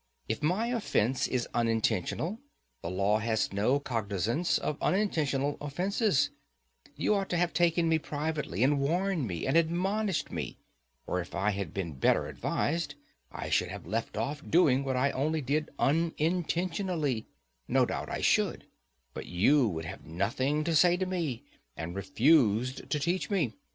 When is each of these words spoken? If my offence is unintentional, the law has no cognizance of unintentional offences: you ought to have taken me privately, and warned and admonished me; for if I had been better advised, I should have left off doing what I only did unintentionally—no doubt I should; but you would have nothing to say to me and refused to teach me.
If 0.27 0.41
my 0.41 0.69
offence 0.69 1.27
is 1.27 1.47
unintentional, 1.53 2.39
the 2.81 2.89
law 2.89 3.19
has 3.19 3.53
no 3.53 3.79
cognizance 3.79 4.57
of 4.57 4.81
unintentional 4.81 5.57
offences: 5.61 6.31
you 6.95 7.13
ought 7.13 7.29
to 7.29 7.37
have 7.37 7.53
taken 7.53 7.87
me 7.87 7.99
privately, 7.99 8.63
and 8.63 8.79
warned 8.79 9.29
and 9.31 9.55
admonished 9.55 10.31
me; 10.31 10.57
for 11.05 11.19
if 11.21 11.35
I 11.35 11.51
had 11.51 11.71
been 11.71 11.93
better 11.99 12.25
advised, 12.25 12.95
I 13.31 13.51
should 13.51 13.69
have 13.69 13.85
left 13.85 14.17
off 14.17 14.41
doing 14.49 14.83
what 14.83 14.95
I 14.95 15.11
only 15.11 15.39
did 15.39 15.69
unintentionally—no 15.77 17.85
doubt 17.85 18.09
I 18.09 18.21
should; 18.21 18.65
but 19.13 19.27
you 19.27 19.67
would 19.67 19.85
have 19.85 20.03
nothing 20.03 20.63
to 20.63 20.73
say 20.73 20.97
to 20.97 21.05
me 21.05 21.43
and 21.77 21.93
refused 21.95 22.89
to 22.89 22.99
teach 22.99 23.29
me. 23.29 23.53